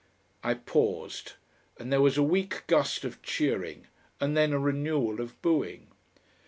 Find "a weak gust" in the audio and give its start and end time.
2.17-3.05